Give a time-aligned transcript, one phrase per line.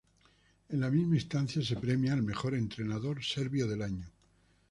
[0.69, 4.09] En la misma instancia se premia al Mejor Entrenador Serbio del Año.